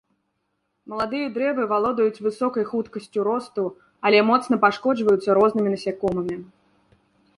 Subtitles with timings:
[0.93, 3.67] Маладыя дрэвы валодаюць высокай хуткасцю росту,
[4.11, 6.35] але моцна пашкоджваюцца рознымі насякомымі.